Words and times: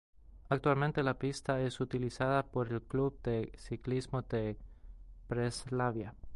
Actualmente 0.49 1.03
la 1.03 1.19
pista 1.19 1.61
es 1.61 1.79
utilizada 1.79 2.41
por 2.47 2.73
el 2.73 2.81
club 2.81 3.21
de 3.21 3.51
ciclismo 3.55 4.23
de 4.23 4.57
Breslavia. 5.29 6.15